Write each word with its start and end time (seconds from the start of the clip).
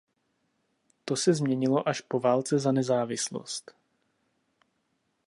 To 1.05 1.15
se 1.15 1.33
změnilo 1.33 1.87
až 1.89 2.01
po 2.01 2.19
válce 2.19 2.59
za 2.59 2.71
nezávislost. 2.71 3.75